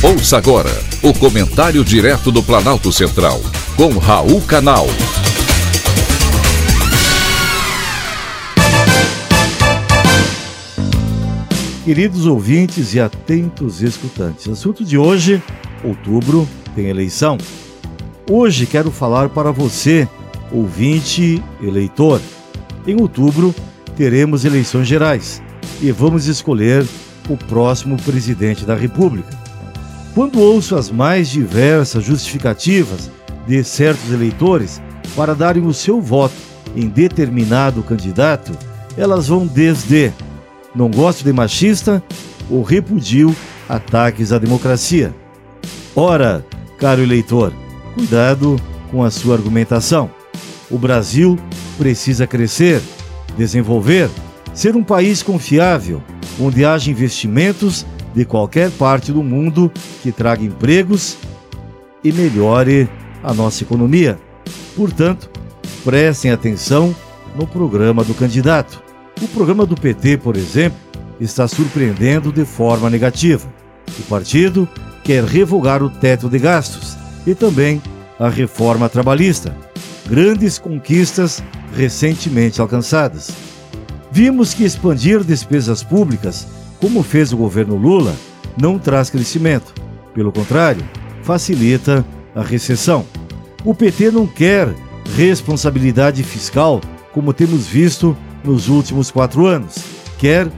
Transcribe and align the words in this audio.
Ouça 0.00 0.38
agora 0.38 0.70
o 1.02 1.12
comentário 1.12 1.84
direto 1.84 2.30
do 2.30 2.40
Planalto 2.40 2.92
Central, 2.92 3.40
com 3.74 3.98
Raul 3.98 4.40
Canal. 4.42 4.86
Queridos 11.84 12.26
ouvintes 12.26 12.94
e 12.94 13.00
atentos 13.00 13.82
escutantes, 13.82 14.48
assunto 14.48 14.84
de 14.84 14.96
hoje, 14.96 15.42
outubro, 15.82 16.48
tem 16.76 16.86
eleição. 16.86 17.36
Hoje 18.30 18.66
quero 18.66 18.92
falar 18.92 19.28
para 19.30 19.50
você, 19.50 20.08
ouvinte 20.52 21.42
eleitor. 21.60 22.20
Em 22.86 23.00
outubro 23.00 23.52
teremos 23.96 24.44
eleições 24.44 24.86
gerais 24.86 25.42
e 25.82 25.90
vamos 25.90 26.26
escolher 26.26 26.86
o 27.28 27.36
próximo 27.36 27.96
presidente 27.96 28.64
da 28.64 28.76
República. 28.76 29.47
Quando 30.14 30.40
ouço 30.40 30.76
as 30.76 30.90
mais 30.90 31.28
diversas 31.28 32.04
justificativas 32.04 33.10
de 33.46 33.62
certos 33.62 34.10
eleitores 34.10 34.82
para 35.14 35.34
darem 35.34 35.66
o 35.66 35.74
seu 35.74 36.00
voto 36.00 36.34
em 36.76 36.88
determinado 36.88 37.82
candidato, 37.82 38.52
elas 38.96 39.28
vão 39.28 39.46
desde 39.46 40.12
não 40.74 40.90
gosto 40.90 41.24
de 41.24 41.32
machista 41.32 42.02
ou 42.50 42.62
repudio 42.62 43.34
ataques 43.68 44.32
à 44.32 44.38
democracia. 44.38 45.14
Ora, 45.94 46.44
caro 46.78 47.02
eleitor, 47.02 47.52
cuidado 47.94 48.60
com 48.90 49.02
a 49.02 49.10
sua 49.10 49.34
argumentação. 49.34 50.10
O 50.70 50.78
Brasil 50.78 51.38
precisa 51.76 52.26
crescer, 52.26 52.80
desenvolver, 53.36 54.10
ser 54.54 54.76
um 54.76 54.84
país 54.84 55.22
confiável, 55.22 56.02
onde 56.40 56.64
haja 56.64 56.90
investimentos 56.90 57.86
de 58.14 58.24
qualquer 58.24 58.70
parte 58.70 59.12
do 59.12 59.22
mundo 59.22 59.70
que 60.02 60.10
traga 60.12 60.42
empregos 60.42 61.16
e 62.02 62.12
melhore 62.12 62.88
a 63.22 63.34
nossa 63.34 63.62
economia. 63.62 64.18
Portanto, 64.76 65.30
prestem 65.84 66.30
atenção 66.30 66.94
no 67.34 67.46
programa 67.46 68.04
do 68.04 68.14
candidato. 68.14 68.82
O 69.20 69.28
programa 69.28 69.66
do 69.66 69.74
PT, 69.74 70.18
por 70.18 70.36
exemplo, 70.36 70.78
está 71.20 71.48
surpreendendo 71.48 72.32
de 72.32 72.44
forma 72.44 72.88
negativa. 72.88 73.48
O 73.98 74.02
partido 74.02 74.68
quer 75.02 75.24
revogar 75.24 75.82
o 75.82 75.90
teto 75.90 76.28
de 76.28 76.38
gastos 76.38 76.96
e 77.26 77.34
também 77.34 77.82
a 78.18 78.28
reforma 78.28 78.88
trabalhista. 78.88 79.56
Grandes 80.08 80.58
conquistas 80.58 81.42
recentemente 81.76 82.60
alcançadas. 82.60 83.30
Vimos 84.10 84.54
que 84.54 84.64
expandir 84.64 85.22
despesas 85.22 85.82
públicas 85.82 86.46
como 86.80 87.02
fez 87.02 87.32
o 87.32 87.36
governo 87.36 87.76
Lula, 87.76 88.14
não 88.60 88.78
traz 88.78 89.10
crescimento. 89.10 89.74
Pelo 90.14 90.32
contrário, 90.32 90.82
facilita 91.22 92.04
a 92.34 92.42
recessão. 92.42 93.04
O 93.64 93.74
PT 93.74 94.10
não 94.10 94.26
quer 94.26 94.72
responsabilidade 95.16 96.22
fiscal 96.22 96.80
como 97.12 97.32
temos 97.32 97.66
visto 97.66 98.16
nos 98.44 98.68
últimos 98.68 99.10
quatro 99.10 99.46
anos. 99.46 99.76
Quer 100.18 100.48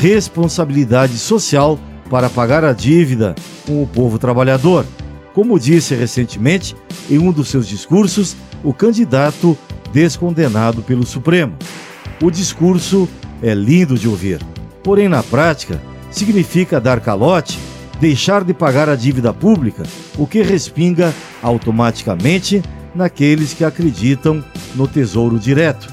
responsabilidade 0.00 1.18
social 1.18 1.78
para 2.08 2.30
pagar 2.30 2.64
a 2.64 2.72
dívida 2.72 3.34
com 3.66 3.82
o 3.82 3.86
povo 3.86 4.18
trabalhador. 4.18 4.86
Como 5.34 5.58
disse 5.58 5.94
recentemente 5.94 6.74
em 7.10 7.18
um 7.18 7.30
dos 7.30 7.48
seus 7.48 7.68
discursos, 7.68 8.36
o 8.64 8.72
candidato 8.72 9.56
descondenado 9.92 10.82
pelo 10.82 11.06
Supremo. 11.06 11.54
O 12.22 12.30
discurso 12.30 13.08
é 13.42 13.54
lindo 13.54 13.96
de 13.96 14.08
ouvir 14.08 14.40
Porém, 14.82 15.08
na 15.08 15.22
prática, 15.22 15.80
significa 16.10 16.80
dar 16.80 17.00
calote, 17.00 17.58
deixar 18.00 18.44
de 18.44 18.54
pagar 18.54 18.88
a 18.88 18.96
dívida 18.96 19.32
pública, 19.32 19.82
o 20.16 20.26
que 20.26 20.42
respinga 20.42 21.12
automaticamente 21.42 22.62
naqueles 22.94 23.52
que 23.52 23.64
acreditam 23.64 24.42
no 24.74 24.86
tesouro 24.86 25.38
direto. 25.38 25.92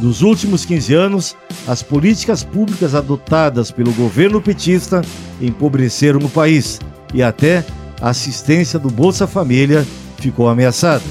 Nos 0.00 0.22
últimos 0.22 0.64
15 0.64 0.94
anos, 0.94 1.36
as 1.68 1.82
políticas 1.82 2.42
públicas 2.42 2.94
adotadas 2.94 3.70
pelo 3.70 3.92
governo 3.92 4.40
petista 4.40 5.02
empobreceram 5.40 6.20
o 6.20 6.30
país 6.30 6.80
e 7.12 7.22
até 7.22 7.64
a 8.00 8.08
assistência 8.08 8.78
do 8.78 8.88
Bolsa 8.88 9.26
Família 9.26 9.86
ficou 10.16 10.48
ameaçada. 10.48 11.04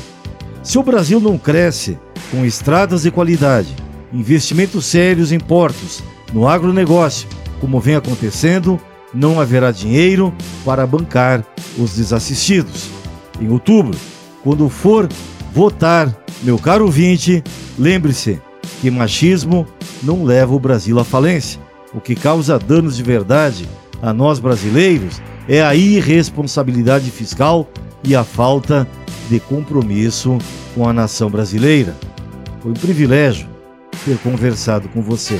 Se 0.63 0.77
o 0.79 0.83
Brasil 0.83 1.19
não 1.19 1.37
cresce 1.37 1.99
com 2.31 2.43
estradas 2.43 3.03
de 3.03 3.11
qualidade, 3.11 3.75
investimentos 4.11 4.85
sérios 4.85 5.31
em 5.31 5.39
portos, 5.39 6.01
no 6.33 6.47
agronegócio, 6.47 7.27
como 7.59 7.79
vem 7.79 7.95
acontecendo, 7.95 8.79
não 9.13 9.39
haverá 9.39 9.71
dinheiro 9.71 10.33
para 10.63 10.85
bancar 10.85 11.43
os 11.77 11.95
desassistidos. 11.95 12.89
Em 13.39 13.49
outubro, 13.49 13.97
quando 14.43 14.69
for 14.69 15.07
votar, 15.53 16.15
meu 16.43 16.57
caro 16.57 16.85
ouvinte, 16.85 17.43
lembre-se 17.77 18.39
que 18.81 18.91
machismo 18.91 19.67
não 20.03 20.23
leva 20.23 20.53
o 20.53 20.59
Brasil 20.59 20.99
à 20.99 21.03
falência. 21.03 21.59
O 21.93 21.99
que 21.99 22.15
causa 22.15 22.59
danos 22.59 22.95
de 22.95 23.03
verdade 23.03 23.67
a 24.01 24.13
nós 24.13 24.39
brasileiros 24.39 25.21
é 25.47 25.61
a 25.61 25.75
irresponsabilidade 25.75 27.09
fiscal 27.09 27.67
e 28.03 28.15
a 28.15 28.23
falta 28.23 28.87
de 29.29 29.39
compromisso 29.39 30.37
com 30.75 30.87
a 30.87 30.93
nação 30.93 31.29
brasileira. 31.29 31.95
Foi 32.61 32.71
um 32.71 32.75
privilégio 32.75 33.47
ter 34.05 34.17
conversado 34.19 34.87
com 34.89 35.01
você. 35.01 35.39